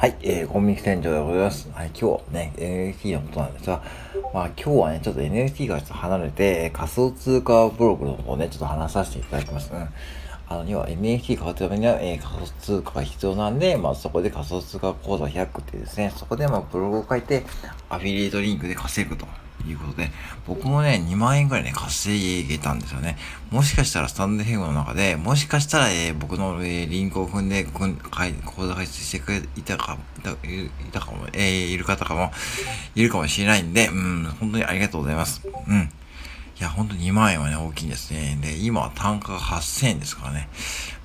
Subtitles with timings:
[0.00, 1.70] はい、えー、コンビニ店長でございます。
[1.74, 3.82] はい、今日ね、NFT のことなんですが、
[4.32, 9.70] まあ今日はね、ちょっと NFT からちょっと離れて、仮想通貨ブログの方をね、ちょっと話させていただきます。
[9.70, 9.88] うん。
[10.50, 17.44] あの、要は NFT 買うためには、えー、仮想通貨が必要なんで、まあそこで仮想通貨口座100ってですね、そこでまあブログを書いて、
[17.88, 19.26] アフィリエイトリンクで稼ぐと。
[19.68, 20.10] いうことで、
[20.46, 23.18] 僕もね、2万円くらいね、稼げたんですよね。
[23.50, 30.36] もしかしたらスタンドヘムの中で、もしかしたら、えー、僕の、えー、リンクを踏んで、くん、かい、口座開設してくれ、いたか、いた、い
[30.92, 32.32] たかも、えー、いる方かも、
[32.94, 35.42] いるかもしれないんで、うん、本当にありがとうございます。
[35.68, 35.90] うん。
[36.60, 38.38] いや、ほんと2万円はね、大きいんですね。
[38.42, 40.50] で、今は単価が8000円ですからね。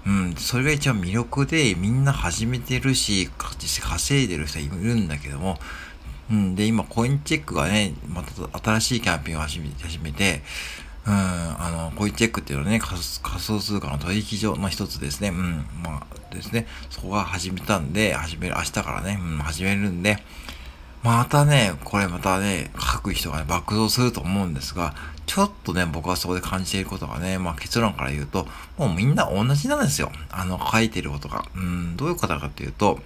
[0.05, 5.57] うん、それが一番魅力で、みんな始めてるし、実際稼いでる人いるんだけども、
[6.29, 6.55] うん。
[6.55, 10.41] で、今、コインチェックがね、また新しいキャンペーンを始め始めて、
[11.07, 15.29] うん、あの、コインチェックっていうのはね、仮想通貨の取引所の一つですね。
[15.29, 20.21] うん、まあですね、そこが始めたんで、始める、明日からね、うん、始めるんで、
[21.05, 24.95] またね、これまたね、書く人がね、爆増すると思うんですが、
[25.27, 30.11] ちょっとね、僕はそこで感じていることがね、まあ結論から言うと、もうみんな同じなんですよ。
[30.31, 31.45] あの、書いてることが。
[31.55, 32.99] うん、どういうことかっていうと、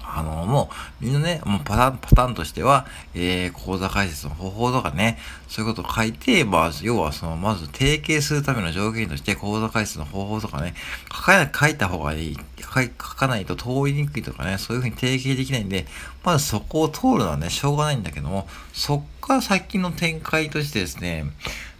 [0.00, 10.74] あの、もう、みんなね、もうパターン、パターンとしては、えー、講座解説の方法とかね、そういうことを書いて、まあ、要はその、まず提携するための条件として、講座解説の方法とかね、
[11.12, 12.38] 書かない、書いた方がいい、
[12.84, 15.86] 書かないと通りにくいとかね、そういうふうに提携できないんで、
[16.24, 21.26] まずそこを通るのはね、しょうがないんだけども、そっから先の展開としてですね、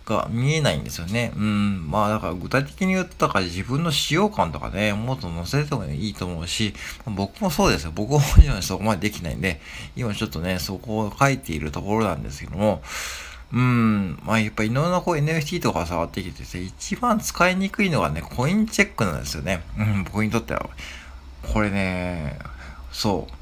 [0.07, 1.33] が見えないんですよね。
[1.37, 1.91] うん。
[1.91, 6.75] まあだから具体的に言ったから自分の使用感とかね、もっと載せてもいいと思うし、
[7.05, 7.93] 僕もそうですよ。
[7.95, 8.21] 僕も
[8.63, 9.61] そこまでできないんで、
[9.97, 12.83] 今ちょっとね、そこを書いているところなんですけども、
[13.53, 14.19] うん。
[14.25, 19.63] まあやっぱいろんなこう NFT とか触ってきてて、一番使いにくいのがね、コインチェックなんですよね。
[19.79, 20.69] うん、僕にとっては。
[21.53, 22.39] これね、
[22.93, 23.33] そう。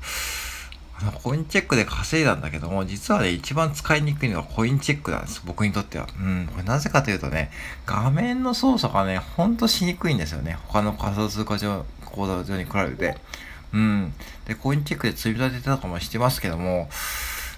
[1.23, 5.43] コインチェックで稼いだんだけども、実はね、一番使いにくいのはコインチェックなんです。
[5.45, 6.07] 僕にとっては。
[6.19, 6.49] うん。
[6.51, 7.51] これなぜかというとね、
[7.87, 10.59] 画面の操作がね、ほんとしにくいんですよね。
[10.67, 13.19] 他の仮想通貨上、口座上に比べて。
[13.73, 14.15] うん。
[14.47, 16.89] で、コインチェックで積み立てたとかもしてますけども、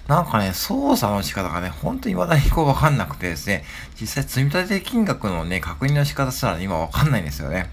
[0.07, 3.65] なんかね、操作の仕方がね、本当に未だにこうわかんなくてですね、
[3.99, 7.69] 実際積み立て金額のね、確認の仕方すら、今わかんないんですよね。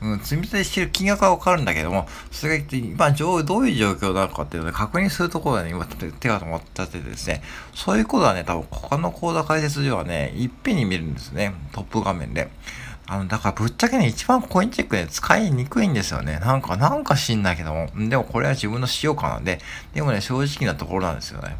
[0.00, 7.42] うん、積み立てしてる金額はわかるんだけども、それが今どういう状況なのかっていうのを確認するところでね、今手が止まったってですね、
[7.74, 12.50] そういうことはね、多分他の講座解説上はね、いっぺんに見るんですね、トップ画面で。
[13.06, 16.38] あの、だからぶっちゃけね、一番コインチェックね、使いにくいんですよね。
[16.38, 17.88] なんか、なんか知んないけども。
[17.96, 19.60] でもこれは自分の使用感なんで、
[19.92, 21.56] でもね、正直なところなんですよね。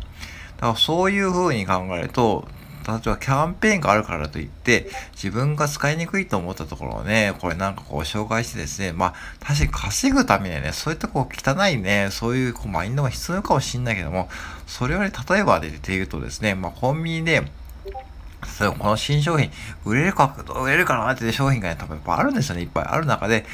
[0.57, 2.49] だからそういう風に考えると、
[2.87, 14.29] 例えばキャンペーンがあるからといって、自分が使いにくいと思ったところをね、これなんかこう紹介してですね、まあ、確かに稼ぐためにね、そういったこう汚いね、そういうこうマインドが必要かもしんないけども、
[14.67, 17.43] それより例えばで言うとですね、まあ、コンビニで、
[18.47, 19.51] そう、この新商品、
[19.85, 22.63] 売れるか、売れるかなって商品がね、多分やっぱいあるんですよね。
[22.63, 23.45] いっぱいある中で、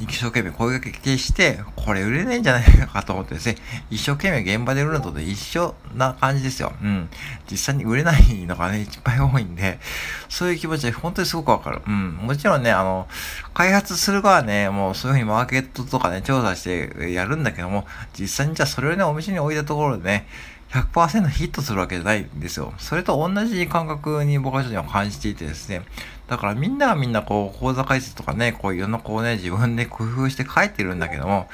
[0.00, 3.56] 一生懸命声掛けして、これ売れないんじゃないかと思ってですね、
[3.90, 6.72] 一生懸命現場で売るのと一緒な感じですよ。
[6.80, 7.08] うん。
[7.50, 9.80] 実際に売れないのがね、いっぱい多いんで、
[10.28, 11.82] そういう気持ちは本当にすごくわかる。
[11.84, 12.12] うん。
[12.12, 13.08] もちろんね、あの、
[13.54, 17.86] 開発する側はね、もうそういうふうにマーケットとかね、調査してやるんだけども、
[18.16, 20.26] 実際にじゃあそれをね、お店に置いたところでね、
[20.70, 22.74] 100%ヒットするわけじゃないんですよ。
[22.78, 25.82] それと同じ感覚に僕はちょっと感じていてですね。
[26.28, 31.48] だからみんながみんなこう、講座解説とかね、こういろんなこうね、自分で工夫して書いてるんだけども、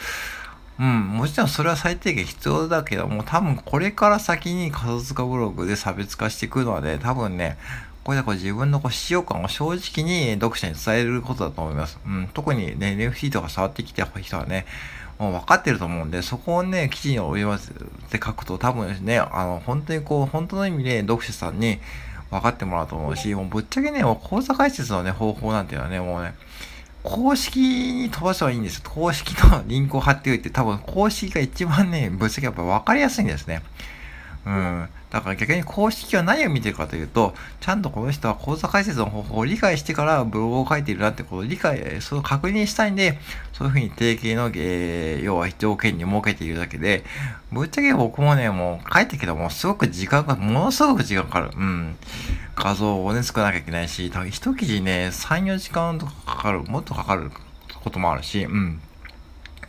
[0.80, 7.56] うん、もちろんそれは最低限必要だけども、多分これから先に仮想通貨ブログで差別化していくのはね、多分ね、
[8.02, 12.00] これでこう自分のこう使用感を正直に読者に伝えることだと思います。
[12.04, 14.66] うん、特にね、NFT とか触ってきた人はね、
[15.18, 21.78] もう分かってると思うんで、そこをね、記事に及ばせて書くと多分ですね、あの、本当にこう、本当の意味で読者さんに
[22.30, 26.34] 分かってもらうと思うし、もうぶっちゃけね、もう講座解説のね、方法なんていうのはね、もうね、
[27.04, 28.90] 公式に飛ばせばいいんですよ。
[28.90, 33.62] 公式のリンクを貼っておいて、多分公式が一番ね、ぶっちゃけやっぱ分かりやすいんですね。
[34.46, 34.88] うん。
[35.14, 43.20] だから逆に公式は何を見てるかというと、ちゃんとこの人は講座解説の方法を理解してからブログを書いているなってことを理解、それを確認したいんで、
[43.52, 47.04] そういうふうに定型の、えー、要は条件に設けているだけで、
[47.52, 51.50] ぶっちゃけ僕もね、もう書いてけども、すごく時間が、ものすごく時間かかる。
[51.56, 51.96] うん。
[52.56, 57.30] 画像をね、作らなきゃいけないし、多分一記事ね、3、4時間とかかかる、もっとかかる
[57.84, 58.80] こともあるし、うん。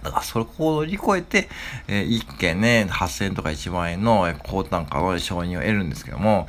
[0.05, 1.49] だからそこを乗り越えて、
[1.87, 6.47] えー、1件ね、8000とか1万円の高単価の承認を得るんですけども、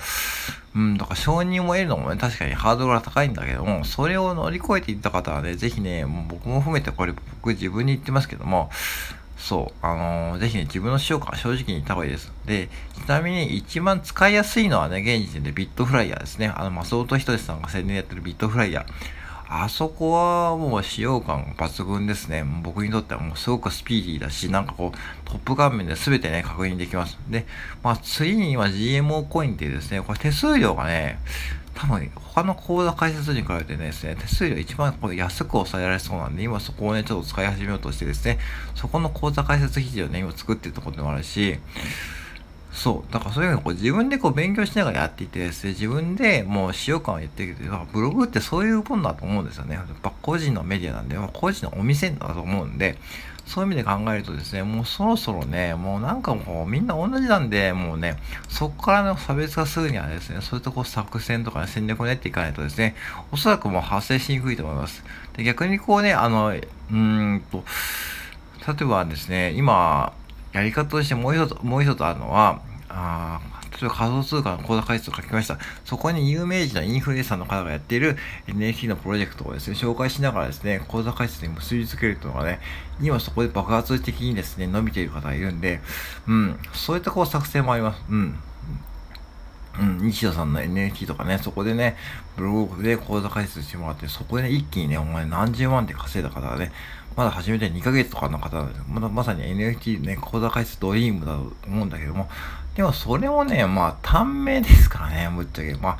[0.74, 8.70] うん、だから承認を得るのもね、確かにハードルが高いんだけども、それを乗り越えていった方はね、ぜひね、もう僕も含めてこれ僕自分に言ってますけども、
[9.38, 12.32] そう、あのー、ぜひね、自分の使用感正直に言った方がいいです。
[12.46, 16.48] で、ちなみに一番使いやすいのはね、現時点でビットフライヤーですね。
[16.48, 18.86] あの、松本人志さんが宣伝やってるビットフライヤー。
[19.48, 22.44] あそこはもう使用感抜群ですね。
[22.62, 27.16] 僕にとってはもうすごくスピーディーだし、なんかこう、トップ画面で全てね、確認できます。
[27.28, 27.46] で、
[27.82, 31.20] まあ次に今 GMO コインってですね、これ手数料がね、
[31.76, 38.38] 多分他の口座開設に比べてですね、手数料一番これ安く抑えられそうなんで、今そこをね、ちょっと使い始めようとしてですね、
[38.74, 41.58] そこの口座開設記事をね、今作ってるところでもあるし、
[42.76, 43.12] そう。
[43.12, 47.62] だからそういうふうにこう自分でこう勉強しながらやっていてですね、自分でもう使用感を言っていく
[47.92, 49.74] ブログってそういうもんだと思うんですよね。
[49.74, 52.98] やっぱ個人のメディアなんで、まあ個人のお店だと思うんで、
[53.46, 58.16] そういう意味で考えるとですね、もうそろそろね、もうなんかもうみんな同じなんで、もうね、
[58.48, 62.94] そこからの差別化するにはですね、そういったこう作戦とか、ね、戦略を練っていかないとですね、
[63.32, 65.02] おそらくもう発生しにくいと思います。
[65.36, 67.64] で逆にこうね、あの、うーんと、
[68.66, 70.12] 例えばですね、今、
[70.52, 73.40] やり方としてもう一つ、もう一つあるのは、あ
[73.80, 75.58] 例えば仮想通貨の口座開設を書きました。
[75.84, 78.16] そこに有名人のインフルエンサーの方がやっている
[78.46, 82.60] NFT のプロジェクトをですね、紹介しながらですね、口座開設に結びつけるというのがね、
[83.00, 85.80] 今そこで爆発的にですね、伸びている方がいるんで、
[86.26, 88.02] うん、そういったこう作戦もあります。
[88.08, 88.38] うん。
[89.80, 91.96] うん、西田さんの NFT とかね、そこでね、
[92.36, 96.72] ブログで口座開設してもらって、そこでね、一気にね、お前何十万って稼いだ方がね、
[97.16, 102.28] まだ始めて2ヶ月とかの方なんで、まだまさに NFT ね、口座開設ドリームだと思うんだけども、
[102.74, 105.74] でもそれもね、まあ短命ですからね、ぶっちゃけ。
[105.80, 105.98] まあ、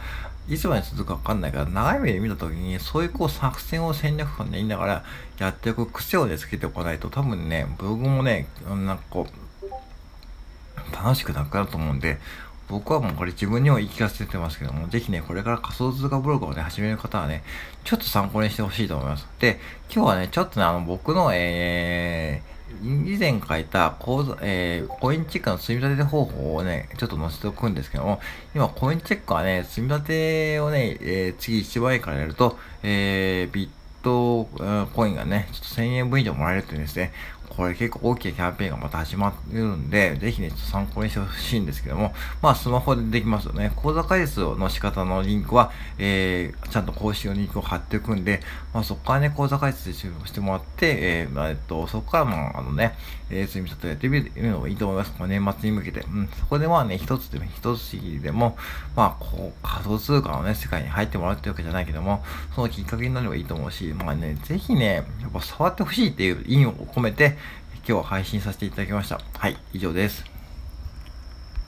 [0.49, 5.05] いつまで続くかわかんないから、長い目で見たときに、そういうこう作戦を戦略感で言いながら
[5.38, 12.19] やっていく癖をね、つけておかないと、多分ね、ブログもね、なんかこう、楽しくなくなると思うんで、
[12.68, 17.44] 僕はもうこれ自分にも言い聞かせてますけども、ぜひね、これから仮想通貨ブログをね、始める方はね、
[17.84, 19.26] ちょっと参考にしてほしいと思います。
[19.38, 19.60] で、
[19.92, 28.20] 今日はね、ちょっとね、あの、僕の、えー、以前書いたコーえー、コインチェックの積み立て方法をね、ちょっと載せておくんですけども、
[28.54, 33.69] 今、コインチェックはね、積み立てをね、えー、次1万円からやると、えー、ビッ
[34.02, 34.48] ト
[34.94, 37.12] コインがね、ちょっと1000円分以上もらえるっていうですね。
[37.56, 42.12] これ結構大きなキャンペーンがまた始まるんで、ぜひね、参考にしてほしいんですけども、
[42.43, 43.73] まあ、スマホでできますよね。
[43.76, 48.43] 口座開設の仕方のリンクは、えー、ちゃんと公式のリンクを貼っておくんで、
[48.75, 52.94] まあ、そこからね、口座開設してもらって、えー、まあ、えっと、そこからまあ、あのね、
[53.31, 55.14] えー、積み立てやってみるのもいいと思います。
[55.19, 56.00] まあ、年末に向けて。
[56.00, 58.56] うん、そこでまあね、一つでも、一つでも、
[58.94, 62.23] まあ、こう、仮想通貨のね、世界に入ってもらうってわけじゃないけども、
[62.55, 67.37] そのきっかけになればいいと思うし、まあね、ぜひね、やっぱ触ってほしいっていう意味を込めて、
[67.88, 69.20] 今日は配信させていただきました。
[69.38, 70.35] はい、以上です。